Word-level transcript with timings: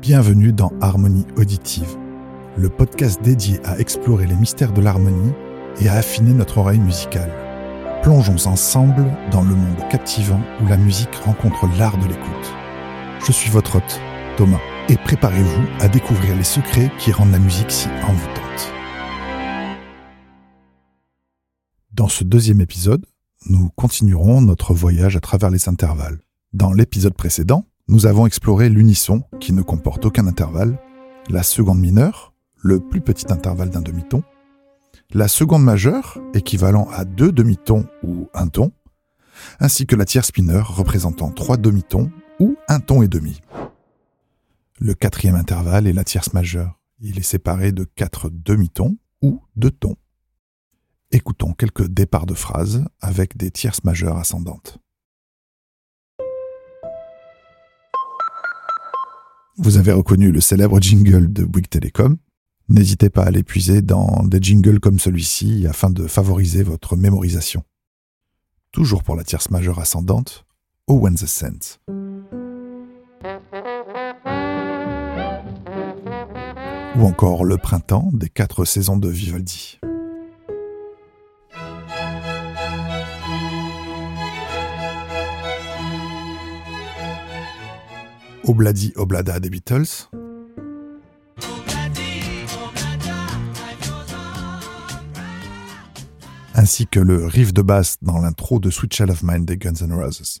Bienvenue 0.00 0.54
dans 0.54 0.72
Harmonie 0.80 1.26
Auditive, 1.36 1.98
le 2.56 2.70
podcast 2.70 3.20
dédié 3.20 3.60
à 3.66 3.78
explorer 3.78 4.26
les 4.26 4.34
mystères 4.34 4.72
de 4.72 4.80
l'harmonie 4.80 5.34
et 5.78 5.90
à 5.90 5.96
affiner 5.96 6.32
notre 6.32 6.56
oreille 6.56 6.78
musicale. 6.78 7.30
Plongeons 8.02 8.46
ensemble 8.50 9.04
dans 9.30 9.42
le 9.42 9.54
monde 9.54 9.88
captivant 9.90 10.40
où 10.62 10.68
la 10.68 10.78
musique 10.78 11.14
rencontre 11.16 11.66
l'art 11.78 11.98
de 11.98 12.06
l'écoute. 12.06 12.54
Je 13.26 13.30
suis 13.30 13.50
votre 13.50 13.76
hôte, 13.76 14.00
Thomas, 14.38 14.60
et 14.88 14.96
préparez-vous 14.96 15.66
à 15.80 15.88
découvrir 15.88 16.34
les 16.34 16.44
secrets 16.44 16.90
qui 16.98 17.12
rendent 17.12 17.32
la 17.32 17.38
musique 17.38 17.70
si 17.70 17.88
envoûtante. 18.02 18.72
Dans 21.92 22.08
ce 22.08 22.24
deuxième 22.24 22.62
épisode, 22.62 23.04
nous 23.44 23.68
continuerons 23.76 24.40
notre 24.40 24.72
voyage 24.72 25.16
à 25.16 25.20
travers 25.20 25.50
les 25.50 25.68
intervalles. 25.68 26.20
Dans 26.54 26.72
l'épisode 26.72 27.14
précédent, 27.14 27.66
nous 27.90 28.06
avons 28.06 28.24
exploré 28.24 28.68
l'unisson, 28.68 29.24
qui 29.40 29.52
ne 29.52 29.62
comporte 29.62 30.04
aucun 30.04 30.28
intervalle, 30.28 30.78
la 31.28 31.42
seconde 31.42 31.80
mineure, 31.80 32.32
le 32.56 32.78
plus 32.78 33.00
petit 33.00 33.32
intervalle 33.32 33.70
d'un 33.70 33.80
demi-ton, 33.80 34.22
la 35.12 35.26
seconde 35.26 35.64
majeure, 35.64 36.18
équivalent 36.32 36.88
à 36.92 37.04
deux 37.04 37.32
demi-tons 37.32 37.86
ou 38.04 38.28
un 38.32 38.46
ton, 38.46 38.70
ainsi 39.58 39.86
que 39.86 39.96
la 39.96 40.04
tierce 40.04 40.30
mineure, 40.38 40.76
représentant 40.76 41.32
trois 41.32 41.56
demi-tons 41.56 42.12
ou 42.38 42.56
un 42.68 42.78
ton 42.78 43.02
et 43.02 43.08
demi. 43.08 43.40
Le 44.78 44.94
quatrième 44.94 45.34
intervalle 45.34 45.88
est 45.88 45.92
la 45.92 46.04
tierce 46.04 46.32
majeure. 46.32 46.78
Il 47.00 47.18
est 47.18 47.22
séparé 47.22 47.72
de 47.72 47.82
quatre 47.82 48.30
demi-tons 48.30 48.98
ou 49.20 49.42
deux 49.56 49.72
tons. 49.72 49.96
Écoutons 51.10 51.54
quelques 51.54 51.88
départs 51.88 52.26
de 52.26 52.34
phrases 52.34 52.84
avec 53.00 53.36
des 53.36 53.50
tierces 53.50 53.82
majeures 53.82 54.16
ascendantes. 54.16 54.79
Vous 59.62 59.76
avez 59.76 59.92
reconnu 59.92 60.32
le 60.32 60.40
célèbre 60.40 60.80
jingle 60.80 61.30
de 61.30 61.44
Bouygues 61.44 61.68
Telecom. 61.68 62.16
N'hésitez 62.70 63.10
pas 63.10 63.24
à 63.24 63.30
l'épuiser 63.30 63.82
dans 63.82 64.24
des 64.24 64.38
jingles 64.40 64.80
comme 64.80 64.98
celui-ci 64.98 65.66
afin 65.68 65.90
de 65.90 66.06
favoriser 66.06 66.62
votre 66.62 66.96
mémorisation. 66.96 67.62
Toujours 68.72 69.02
pour 69.02 69.16
la 69.16 69.22
tierce 69.22 69.50
majeure 69.50 69.78
ascendante, 69.78 70.46
When 70.88 71.14
the 71.14 71.26
Sense. 71.26 71.78
Ou 76.96 77.04
encore 77.04 77.44
Le 77.44 77.58
printemps 77.58 78.08
des 78.14 78.30
quatre 78.30 78.64
saisons 78.64 78.96
de 78.96 79.10
Vivaldi. 79.10 79.78
Obladi 88.50 88.92
Oblada 88.96 89.38
des 89.38 89.48
Beatles. 89.48 90.10
Ainsi 96.56 96.88
que 96.88 96.98
le 96.98 97.26
riff 97.26 97.54
de 97.54 97.62
basse 97.62 97.98
dans 98.02 98.18
l'intro 98.18 98.58
de 98.58 98.70
Sweet 98.70 98.92
Child 98.92 99.10
of 99.10 99.22
Mine 99.22 99.44
des 99.44 99.56
Guns 99.56 99.86
N' 99.86 99.92
Roses. 99.92 100.40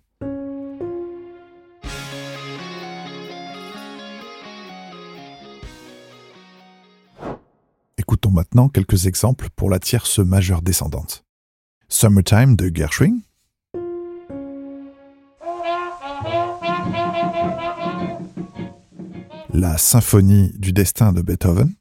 Écoutons 7.96 8.32
maintenant 8.32 8.68
quelques 8.68 9.06
exemples 9.06 9.50
pour 9.54 9.70
la 9.70 9.78
tierce 9.78 10.18
majeure 10.18 10.62
descendante. 10.62 11.22
Summertime 11.88 12.56
de 12.56 12.72
Gershwin. 12.74 13.20
La 19.52 19.78
symphonie 19.78 20.52
du 20.56 20.72
destin 20.72 21.12
de 21.12 21.22
Beethoven. 21.22 21.74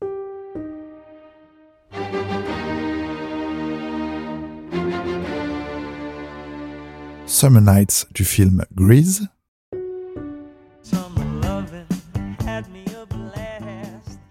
Summer 7.25 7.61
Nights 7.61 8.07
du 8.13 8.25
film 8.25 8.63
Grease. 8.75 9.27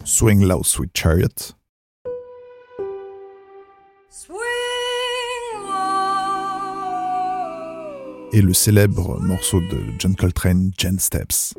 Swing 0.04 0.44
Low 0.44 0.64
Sweet 0.64 0.90
Chariot. 0.96 1.54
Et 8.32 8.42
le 8.42 8.52
célèbre 8.52 9.20
morceau 9.20 9.60
de 9.60 9.80
John 9.98 10.14
Coltrane, 10.14 10.70
Jen 10.76 10.98
Steps. 10.98 11.54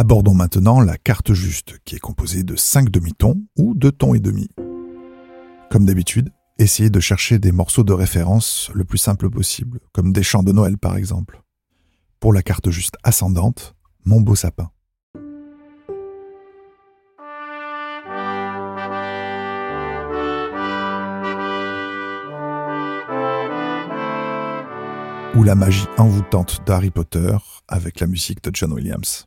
Abordons 0.00 0.32
maintenant 0.32 0.80
la 0.80 0.96
carte 0.96 1.34
juste, 1.34 1.78
qui 1.84 1.94
est 1.94 1.98
composée 1.98 2.42
de 2.42 2.56
5 2.56 2.88
demi-tons 2.88 3.44
ou 3.58 3.74
de 3.74 3.90
tons 3.90 4.14
et 4.14 4.18
demi. 4.18 4.48
Comme 5.70 5.84
d'habitude, 5.84 6.32
essayez 6.58 6.88
de 6.88 7.00
chercher 7.00 7.38
des 7.38 7.52
morceaux 7.52 7.84
de 7.84 7.92
référence 7.92 8.70
le 8.72 8.84
plus 8.84 8.96
simple 8.96 9.28
possible, 9.28 9.78
comme 9.92 10.14
des 10.14 10.22
chants 10.22 10.42
de 10.42 10.52
Noël 10.52 10.78
par 10.78 10.96
exemple. 10.96 11.42
Pour 12.18 12.32
la 12.32 12.42
carte 12.42 12.70
juste 12.70 12.94
ascendante, 13.02 13.74
Mon 14.06 14.22
beau 14.22 14.34
sapin. 14.34 14.70
Ou 25.34 25.42
la 25.42 25.54
magie 25.54 25.84
envoûtante 25.98 26.62
d'Harry 26.66 26.90
Potter 26.90 27.36
avec 27.68 28.00
la 28.00 28.06
musique 28.06 28.42
de 28.42 28.50
John 28.54 28.72
Williams. 28.72 29.26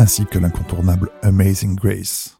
Ainsi 0.00 0.24
que 0.24 0.38
l'incontournable 0.38 1.10
Amazing 1.22 1.76
Grace. 1.76 2.38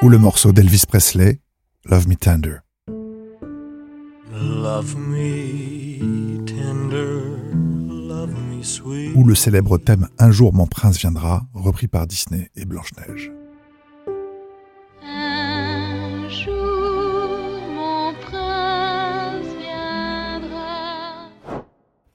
Ou 0.00 0.08
le 0.08 0.18
morceau 0.18 0.52
d'Elvis 0.52 0.84
Presley, 0.86 1.40
Love 1.86 2.06
Me 2.06 2.14
Tender. 2.14 2.58
Ou 9.16 9.24
le 9.24 9.34
célèbre 9.34 9.78
thème 9.78 10.06
Un 10.20 10.30
jour 10.30 10.54
mon 10.54 10.68
prince 10.68 10.98
viendra, 10.98 11.42
repris 11.52 11.88
par 11.88 12.06
Disney 12.06 12.48
et 12.54 12.64
Blanche-Neige. 12.64 13.32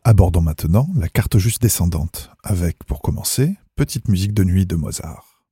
Abordons 0.06 0.42
maintenant 0.42 0.90
la 0.96 1.08
carte 1.08 1.38
juste 1.38 1.62
descendante, 1.62 2.30
avec, 2.44 2.84
pour 2.84 3.02
commencer, 3.02 3.56
Petite 3.78 4.10
musique 4.10 4.34
de 4.34 4.44
nuit 4.44 4.66
de 4.66 4.76
Mozart. 4.76 5.46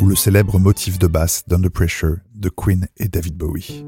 Ou 0.00 0.06
le 0.06 0.16
célèbre 0.16 0.58
motif 0.58 0.98
de 0.98 1.06
basse 1.06 1.44
d'Under 1.46 1.68
Pressure 1.68 2.16
de 2.34 2.48
Queen 2.48 2.88
et 2.96 3.08
David 3.08 3.36
Bowie. 3.36 3.84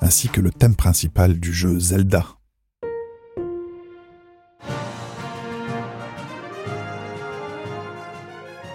Ainsi 0.00 0.30
que 0.30 0.40
le 0.40 0.50
thème 0.50 0.76
principal 0.76 1.38
du 1.38 1.52
jeu 1.52 1.78
Zelda 1.78 2.37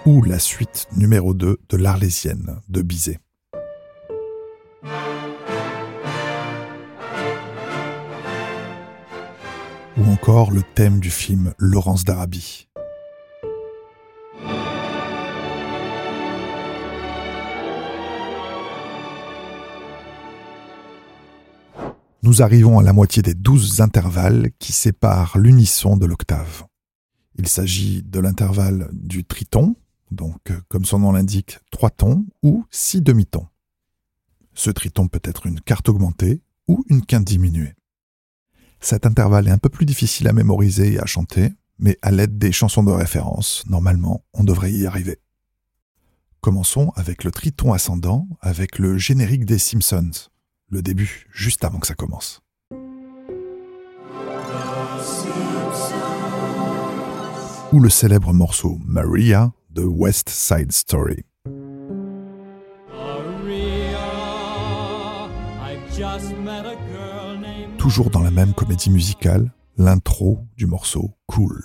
ou 0.06 0.22
la 0.22 0.38
suite 0.38 0.86
numéro 0.96 1.32
2 1.32 1.58
de 1.66 1.76
l'Arlésienne 1.78 2.60
de 2.68 2.82
Bizet. 2.82 3.20
Ou 9.96 10.04
encore 10.12 10.50
le 10.50 10.62
thème 10.74 11.00
du 11.00 11.10
film 11.10 11.54
Laurence 11.58 12.04
d'Arabie. 12.04 12.68
Nous 22.22 22.42
arrivons 22.42 22.78
à 22.78 22.82
la 22.82 22.92
moitié 22.92 23.22
des 23.22 23.34
douze 23.34 23.80
intervalles 23.80 24.50
qui 24.58 24.72
séparent 24.72 25.38
l'unisson 25.38 25.96
de 25.96 26.04
l'octave. 26.04 26.64
Il 27.36 27.48
s'agit 27.48 28.02
de 28.02 28.20
l'intervalle 28.20 28.88
du 28.92 29.24
triton, 29.24 29.74
donc 30.10 30.50
euh, 30.50 30.60
comme 30.68 30.84
son 30.84 30.98
nom 30.98 31.12
l'indique, 31.12 31.58
trois 31.70 31.90
tons 31.90 32.26
ou 32.42 32.64
six 32.70 33.02
demi-tons. 33.02 33.46
Ce 34.54 34.70
triton 34.70 35.08
peut 35.08 35.20
être 35.24 35.46
une 35.46 35.60
carte 35.60 35.88
augmentée 35.88 36.42
ou 36.68 36.84
une 36.88 37.04
quinte 37.04 37.24
diminuée. 37.24 37.74
Cet 38.80 39.06
intervalle 39.06 39.48
est 39.48 39.52
un 39.52 39.58
peu 39.58 39.68
plus 39.68 39.86
difficile 39.86 40.28
à 40.28 40.32
mémoriser 40.32 40.92
et 40.92 41.00
à 41.00 41.06
chanter, 41.06 41.52
mais 41.78 41.98
à 42.02 42.10
l'aide 42.10 42.38
des 42.38 42.52
chansons 42.52 42.82
de 42.82 42.92
référence, 42.92 43.64
normalement, 43.66 44.24
on 44.34 44.44
devrait 44.44 44.72
y 44.72 44.86
arriver. 44.86 45.18
Commençons 46.40 46.92
avec 46.94 47.24
le 47.24 47.30
triton 47.30 47.72
ascendant, 47.72 48.28
avec 48.40 48.78
le 48.78 48.98
générique 48.98 49.46
des 49.46 49.58
Simpsons, 49.58 50.28
le 50.68 50.82
début, 50.82 51.26
juste 51.32 51.64
avant 51.64 51.78
que 51.78 51.86
ça 51.86 51.94
commence. 51.94 52.42
Ou 57.72 57.80
le 57.80 57.88
célèbre 57.88 58.32
morceau 58.32 58.78
Maria 58.84 59.52
de 59.74 59.82
West 59.82 60.28
Side 60.28 60.70
Story. 60.70 61.24
Toujours 67.76 68.10
dans 68.10 68.22
la 68.22 68.30
même 68.30 68.54
comédie 68.54 68.90
musicale, 68.90 69.52
l'intro 69.76 70.38
du 70.56 70.66
morceau 70.66 71.10
Cool. 71.26 71.62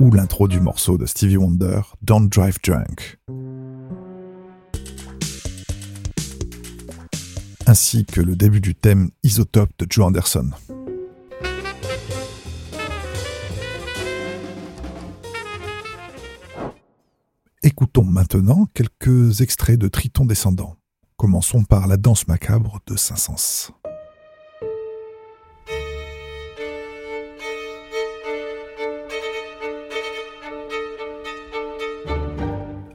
Ou 0.00 0.12
l'intro 0.12 0.46
du 0.46 0.60
morceau 0.60 0.96
de 0.96 1.06
Stevie 1.06 1.36
Wonder, 1.36 1.80
Don't 2.02 2.28
Drive 2.28 2.58
Drunk. 2.62 3.18
Ainsi 7.68 8.06
que 8.06 8.22
le 8.22 8.34
début 8.34 8.62
du 8.62 8.74
thème 8.74 9.10
Isotope 9.22 9.68
de 9.78 9.86
Joe 9.90 10.06
Anderson. 10.06 10.52
Écoutons 17.62 18.04
maintenant 18.04 18.64
quelques 18.72 19.42
extraits 19.42 19.78
de 19.78 19.88
Triton 19.88 20.24
descendant. 20.24 20.76
Commençons 21.18 21.62
par 21.62 21.86
la 21.88 21.98
danse 21.98 22.26
macabre 22.26 22.80
de 22.86 22.96
Saint-Saëns. 22.96 23.70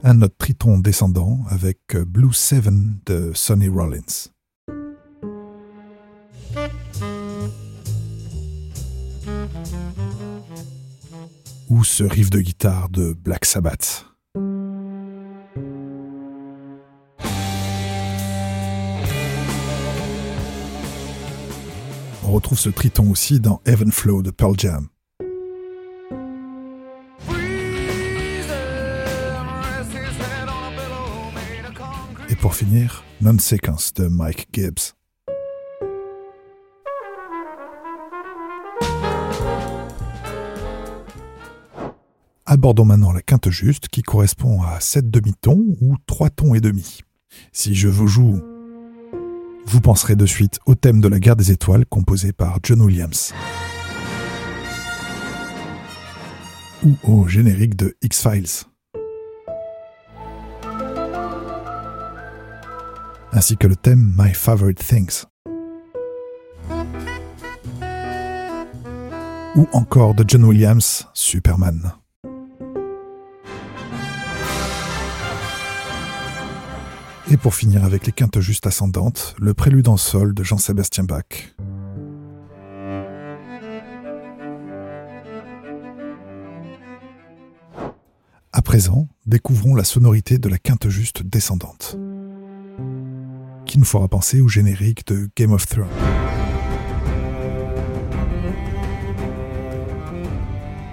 Un 0.02 0.20
autre 0.20 0.34
triton 0.36 0.80
descendant 0.80 1.44
avec 1.48 1.96
Blue 1.96 2.32
Seven 2.32 2.98
de 3.06 3.30
Sonny 3.34 3.68
Rollins. 3.68 4.33
Ce 11.84 12.02
riff 12.02 12.30
de 12.30 12.40
guitare 12.40 12.88
de 12.88 13.12
Black 13.12 13.44
Sabbath. 13.44 14.06
retrouve 22.34 22.58
ce 22.58 22.68
triton 22.68 23.10
aussi 23.10 23.38
dans 23.38 23.60
Heaven 23.64 23.92
Flow 23.92 24.22
de 24.22 24.32
Pearl 24.32 24.58
Jam. 24.58 24.88
Et 32.28 32.34
pour 32.34 32.56
finir, 32.56 33.04
Non-Sequence 33.20 33.94
de 33.94 34.08
Mike 34.08 34.48
Gibbs. 34.52 34.94
Abordons 42.54 42.84
maintenant 42.84 43.10
la 43.10 43.20
quinte 43.20 43.50
juste 43.50 43.88
qui 43.88 44.02
correspond 44.02 44.62
à 44.62 44.78
7 44.78 45.10
demi-tons 45.10 45.76
ou 45.80 45.96
3 46.06 46.30
tons 46.30 46.54
et 46.54 46.60
demi. 46.60 47.00
Si 47.50 47.74
je 47.74 47.88
vous 47.88 48.06
joue 48.06 48.40
vous 49.66 49.80
penserez 49.80 50.14
de 50.14 50.24
suite 50.24 50.60
au 50.66 50.76
thème 50.76 51.00
de 51.00 51.08
la 51.08 51.18
guerre 51.18 51.34
des 51.34 51.50
étoiles 51.50 51.84
composé 51.84 52.32
par 52.32 52.60
John 52.62 52.80
Williams. 52.80 53.34
Ou 56.84 56.94
au 57.02 57.26
générique 57.26 57.74
de 57.74 57.96
X-Files. 58.00 58.68
Ainsi 63.32 63.56
que 63.56 63.66
le 63.66 63.74
thème 63.74 64.14
My 64.16 64.32
Favorite 64.32 64.78
Things. 64.78 65.24
Ou 69.56 69.66
encore 69.72 70.14
de 70.14 70.24
John 70.24 70.44
Williams, 70.44 71.08
Superman. 71.14 71.94
Et 77.30 77.38
pour 77.38 77.54
finir 77.54 77.84
avec 77.84 78.06
les 78.06 78.12
quintes 78.12 78.38
justes 78.40 78.66
ascendantes, 78.66 79.34
le 79.38 79.54
prélude 79.54 79.88
en 79.88 79.96
sol 79.96 80.34
de 80.34 80.44
Jean-Sébastien 80.44 81.04
Bach. 81.04 81.54
À 88.52 88.62
présent, 88.62 89.08
découvrons 89.24 89.74
la 89.74 89.84
sonorité 89.84 90.38
de 90.38 90.48
la 90.50 90.58
quinte 90.58 90.88
juste 90.88 91.22
descendante, 91.22 91.98
qui 93.64 93.78
nous 93.78 93.84
fera 93.84 94.06
penser 94.06 94.42
au 94.42 94.48
générique 94.48 95.06
de 95.06 95.30
Game 95.34 95.52
of 95.52 95.66
Thrones. 95.66 95.88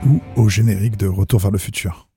Ou 0.07 0.21
au 0.37 0.47
générique 0.47 0.97
de 0.97 1.07
Retour 1.07 1.41
vers 1.41 1.51
le 1.51 1.59
futur. 1.59 2.10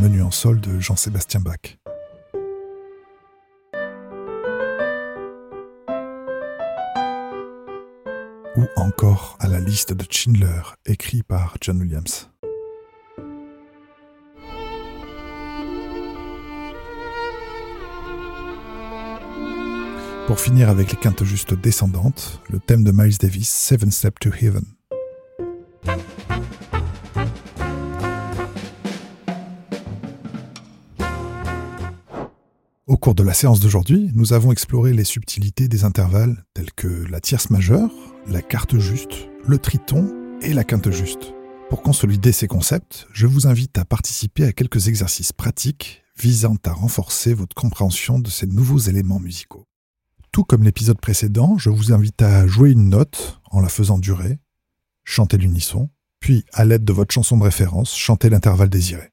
Menu 0.00 0.22
en 0.22 0.30
sol 0.30 0.60
de 0.60 0.80
Jean-Sébastien 0.80 1.40
Bach. 1.40 1.76
Ou 8.56 8.66
encore 8.76 9.36
à 9.40 9.46
la 9.46 9.60
liste 9.60 9.92
de 9.92 10.04
Schindler, 10.10 10.62
écrit 10.86 11.22
par 11.22 11.56
John 11.60 11.80
Williams. 11.80 12.30
Pour 20.26 20.40
finir 20.40 20.70
avec 20.70 20.92
les 20.92 20.96
quintes 20.96 21.24
justes 21.24 21.54
descendantes, 21.54 22.40
le 22.48 22.58
thème 22.58 22.84
de 22.84 22.92
Miles 22.92 23.18
Davis, 23.18 23.48
Seven 23.50 23.90
Steps 23.90 24.20
to 24.20 24.30
Heaven. 24.30 24.64
Au 32.90 32.96
cours 32.96 33.14
de 33.14 33.22
la 33.22 33.34
séance 33.34 33.60
d'aujourd'hui, 33.60 34.10
nous 34.16 34.32
avons 34.32 34.50
exploré 34.50 34.92
les 34.92 35.04
subtilités 35.04 35.68
des 35.68 35.84
intervalles 35.84 36.44
tels 36.54 36.72
que 36.72 36.88
la 36.88 37.20
tierce 37.20 37.48
majeure, 37.48 37.92
la 38.26 38.42
carte 38.42 38.80
juste, 38.80 39.28
le 39.46 39.58
triton 39.58 40.12
et 40.42 40.52
la 40.52 40.64
quinte 40.64 40.90
juste. 40.90 41.32
Pour 41.68 41.82
consolider 41.82 42.32
ces 42.32 42.48
concepts, 42.48 43.06
je 43.12 43.28
vous 43.28 43.46
invite 43.46 43.78
à 43.78 43.84
participer 43.84 44.42
à 44.42 44.52
quelques 44.52 44.88
exercices 44.88 45.32
pratiques 45.32 46.02
visant 46.18 46.56
à 46.64 46.72
renforcer 46.72 47.32
votre 47.32 47.54
compréhension 47.54 48.18
de 48.18 48.28
ces 48.28 48.48
nouveaux 48.48 48.78
éléments 48.80 49.20
musicaux. 49.20 49.68
Tout 50.32 50.42
comme 50.42 50.64
l'épisode 50.64 51.00
précédent, 51.00 51.58
je 51.58 51.70
vous 51.70 51.92
invite 51.92 52.20
à 52.22 52.48
jouer 52.48 52.72
une 52.72 52.88
note 52.88 53.40
en 53.52 53.60
la 53.60 53.68
faisant 53.68 53.98
durer, 53.98 54.40
chanter 55.04 55.36
l'unisson, 55.36 55.90
puis 56.18 56.44
à 56.52 56.64
l'aide 56.64 56.84
de 56.84 56.92
votre 56.92 57.14
chanson 57.14 57.38
de 57.38 57.44
référence, 57.44 57.96
chanter 57.96 58.30
l'intervalle 58.30 58.68
désiré. 58.68 59.12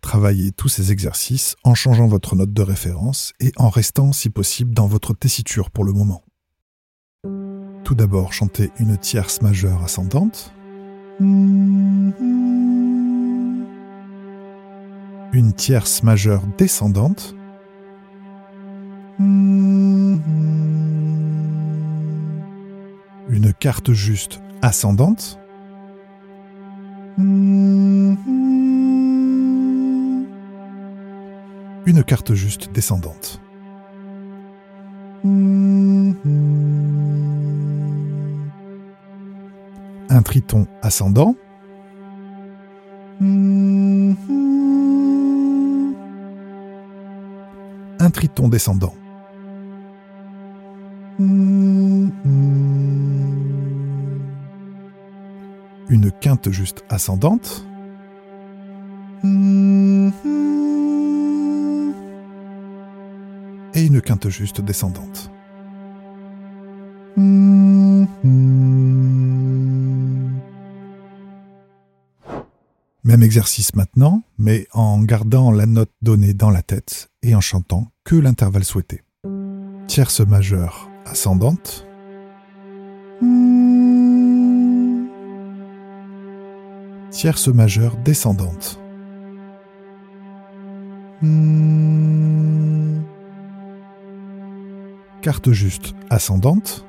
Travaillez 0.00 0.52
tous 0.52 0.68
ces 0.68 0.92
exercices 0.92 1.56
en 1.64 1.74
changeant 1.74 2.06
votre 2.06 2.36
note 2.36 2.52
de 2.52 2.62
référence 2.62 3.32
et 3.40 3.52
en 3.56 3.68
restant, 3.68 4.12
si 4.12 4.30
possible, 4.30 4.72
dans 4.72 4.86
votre 4.86 5.14
tessiture 5.14 5.70
pour 5.70 5.84
le 5.84 5.92
moment. 5.92 6.22
Tout 7.84 7.94
d'abord, 7.94 8.32
chantez 8.32 8.70
une 8.78 8.96
tierce 8.96 9.42
majeure 9.42 9.82
ascendante. 9.82 10.52
Une 11.20 12.12
tierce 15.56 16.02
majeure 16.02 16.42
descendante. 16.56 17.34
Une 23.28 23.52
carte 23.58 23.92
juste 23.92 24.40
ascendante 24.62 25.38
une 31.98 32.04
carte 32.04 32.32
juste 32.32 32.70
descendante. 32.70 33.40
Un 40.08 40.22
triton 40.22 40.68
ascendant. 40.80 41.34
Un 43.20 44.14
triton 48.12 48.48
descendant. 48.48 48.94
Une 51.18 52.12
quinte 56.20 56.52
juste 56.52 56.84
ascendante 56.90 57.66
une 63.88 64.02
quinte 64.02 64.28
juste 64.28 64.60
descendante. 64.60 65.30
Même 73.04 73.22
exercice 73.22 73.74
maintenant, 73.74 74.22
mais 74.36 74.66
en 74.72 75.00
gardant 75.02 75.50
la 75.50 75.64
note 75.64 75.90
donnée 76.02 76.34
dans 76.34 76.50
la 76.50 76.60
tête 76.60 77.08
et 77.22 77.34
en 77.34 77.40
chantant 77.40 77.86
que 78.04 78.14
l'intervalle 78.14 78.64
souhaité. 78.64 79.02
Tierce 79.86 80.20
majeure 80.20 80.90
ascendante. 81.06 81.86
Tierce 87.10 87.48
majeure 87.48 87.96
descendante. 88.04 88.78
Carte 95.20 95.50
juste 95.52 95.94
ascendante. 96.10 96.84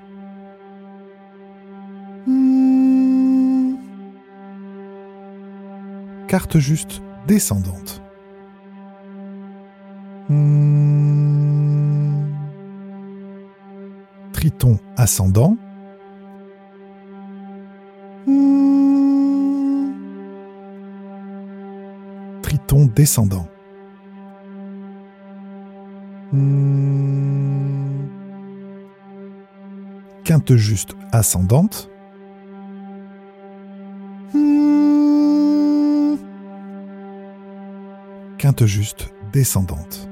Carte 6.27 6.59
juste 6.59 7.01
descendante. 7.27 8.01
Triton 14.33 14.77
ascendant. 14.95 15.57
Triton 22.43 22.85
descendant. 22.95 23.47
Juste 30.57 30.95
ascendante. 31.11 31.89
Quinte 38.37 38.65
juste 38.65 39.09
descendante. 39.31 40.09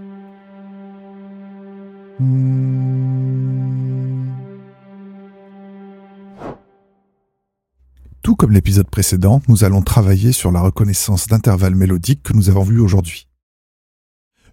Tout 8.21 8.35
comme 8.35 8.51
l'épisode 8.51 8.89
précédent, 8.89 9.41
nous 9.47 9.63
allons 9.63 9.81
travailler 9.81 10.31
sur 10.33 10.51
la 10.51 10.61
reconnaissance 10.61 11.27
d'intervalles 11.27 11.75
mélodiques 11.75 12.21
que 12.21 12.33
nous 12.33 12.49
avons 12.49 12.63
vus 12.63 12.79
aujourd'hui. 12.79 13.27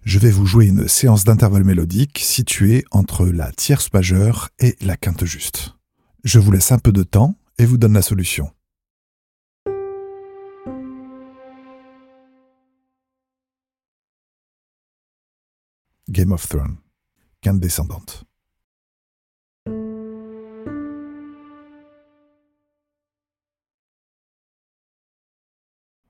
Je 0.03 0.19
vais 0.19 0.31
vous 0.31 0.45
jouer 0.45 0.67
une 0.67 0.87
séance 0.87 1.25
d'intervalles 1.25 1.63
mélodiques 1.63 2.19
située 2.19 2.85
entre 2.91 3.25
la 3.25 3.51
tierce 3.51 3.91
majeure 3.91 4.49
et 4.59 4.75
la 4.81 4.97
quinte 4.97 5.25
juste. 5.25 5.74
Je 6.25 6.39
vous 6.39 6.51
laisse 6.51 6.71
un 6.71 6.79
peu 6.79 6.91
de 6.91 7.03
temps 7.03 7.35
et 7.59 7.67
vous 7.67 7.77
donne 7.77 7.93
la 7.93 8.01
solution. 8.01 8.51
Game 16.09 16.31
of 16.31 16.47
Thrones, 16.49 16.77
quinte 17.41 17.59
descendante. 17.59 18.23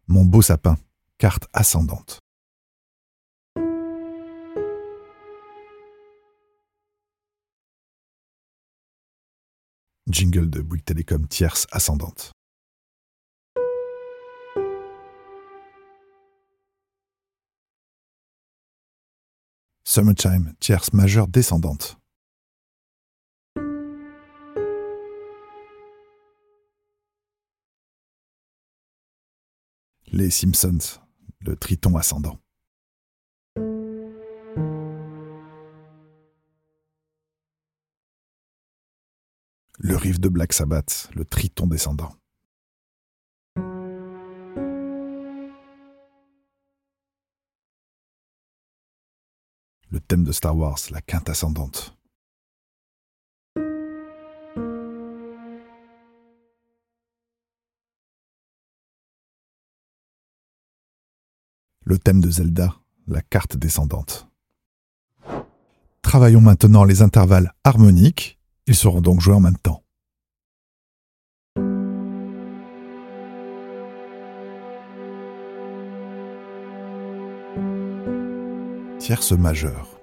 Mon 0.07 0.24
beau 0.24 0.41
sapin, 0.41 0.77
carte 1.17 1.50
ascendante. 1.51 2.25
Jingle 10.07 10.51
de 10.51 10.62
Bouygues 10.62 10.85
Télécom 10.85 11.27
tierce 11.27 11.65
ascendante. 11.71 12.31
Summertime, 19.83 20.53
tierce 20.59 20.93
majeure 20.93 21.27
descendante. 21.27 21.97
Les 30.12 30.29
Simpsons, 30.29 31.01
le 31.41 31.55
triton 31.55 31.97
ascendant. 31.97 32.44
Le 39.87 39.95
riff 39.95 40.19
de 40.19 40.29
Black 40.29 40.51
Sabbath, 40.51 41.11
le 41.13 41.25
triton 41.25 41.67
descendant. 41.67 42.11
Le 49.91 49.99
thème 49.99 50.23
de 50.23 50.31
Star 50.31 50.57
Wars, 50.57 50.79
la 50.89 51.01
quinte 51.01 51.29
ascendante. 51.29 51.95
Le 61.83 61.99
thème 62.03 62.21
de 62.21 62.31
Zelda, 62.31 62.75
la 63.05 63.21
carte 63.21 63.55
descendante. 63.55 64.27
Travaillons 66.01 66.41
maintenant 66.41 66.85
les 66.85 67.03
intervalles 67.03 67.53
harmoniques 67.63 68.34
ils 68.67 68.75
seront 68.75 69.01
donc 69.01 69.22
joués 69.22 69.36
en 69.36 69.39
même 69.39 69.57
temps. 69.57 69.84
Tierce 79.00 79.34
majeure. 79.34 80.00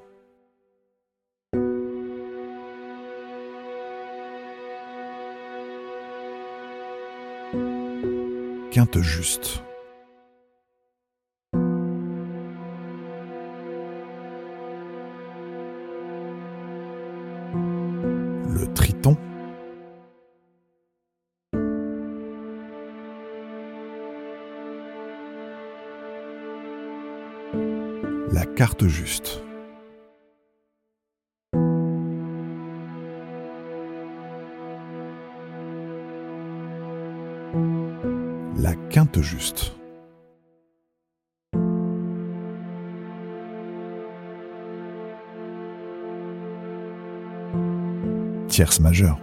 Quinte 8.70 9.02
juste. 9.02 9.62
La 28.32 28.46
carte 28.46 28.88
juste. 28.88 29.42
La 38.56 38.74
quinte 38.90 39.20
juste. 39.20 39.74
tierce 48.48 48.80
majeure. 48.80 49.21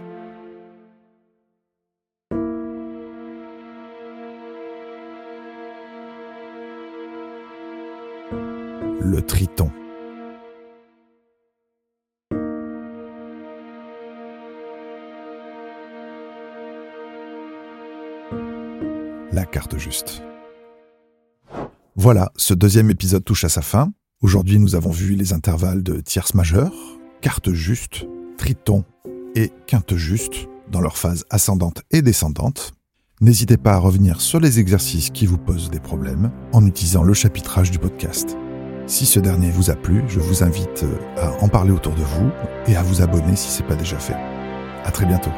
Le 9.02 9.22
triton. 9.22 9.70
La 19.32 19.46
carte 19.46 19.78
juste. 19.78 20.22
Voilà, 21.96 22.30
ce 22.36 22.52
deuxième 22.52 22.90
épisode 22.90 23.24
touche 23.24 23.44
à 23.44 23.48
sa 23.48 23.62
fin. 23.62 23.90
Aujourd'hui, 24.20 24.58
nous 24.58 24.74
avons 24.74 24.90
vu 24.90 25.14
les 25.14 25.32
intervalles 25.32 25.82
de 25.82 26.00
tierce 26.00 26.34
majeure, 26.34 26.72
carte 27.22 27.52
juste, 27.52 28.06
triton 28.36 28.84
et 29.34 29.50
quinte 29.66 29.96
juste 29.96 30.46
dans 30.70 30.82
leur 30.82 30.98
phase 30.98 31.24
ascendante 31.30 31.82
et 31.90 32.02
descendante. 32.02 32.74
N'hésitez 33.22 33.56
pas 33.56 33.72
à 33.72 33.78
revenir 33.78 34.20
sur 34.20 34.40
les 34.40 34.60
exercices 34.60 35.08
qui 35.08 35.24
vous 35.24 35.38
posent 35.38 35.70
des 35.70 35.80
problèmes 35.80 36.30
en 36.52 36.66
utilisant 36.66 37.02
le 37.02 37.14
chapitrage 37.14 37.70
du 37.70 37.78
podcast. 37.78 38.36
Si 38.90 39.06
ce 39.06 39.20
dernier 39.20 39.52
vous 39.52 39.70
a 39.70 39.76
plu, 39.76 40.02
je 40.08 40.18
vous 40.18 40.42
invite 40.42 40.84
à 41.16 41.30
en 41.44 41.46
parler 41.46 41.70
autour 41.70 41.94
de 41.94 42.02
vous 42.02 42.28
et 42.66 42.74
à 42.74 42.82
vous 42.82 43.02
abonner 43.02 43.36
si 43.36 43.48
ce 43.48 43.62
n'est 43.62 43.68
pas 43.68 43.76
déjà 43.76 43.96
fait. 44.00 44.16
À 44.84 44.90
très 44.90 45.06
bientôt. 45.06 45.30